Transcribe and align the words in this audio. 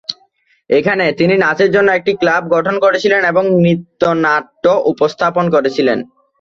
এখানে, 0.69 1.05
তিনি 1.11 1.35
নাচের 1.37 1.69
জন্য 1.71 1.89
একটি 1.91 2.11
ক্লাব 2.21 2.43
গঠন 2.55 2.75
করেছিলেন 2.79 3.21
এবং 3.31 3.43
নৃত্য-নাট্য 3.57 4.63
উপস্থাপন 4.91 5.45
করেছিলেন। 5.55 5.97